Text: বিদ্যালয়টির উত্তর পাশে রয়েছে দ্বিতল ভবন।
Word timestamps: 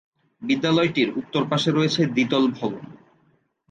বিদ্যালয়টির 0.41 1.09
উত্তর 1.15 1.43
পাশে 1.45 1.69
রয়েছে 1.71 2.01
দ্বিতল 2.07 2.43
ভবন। 2.51 2.83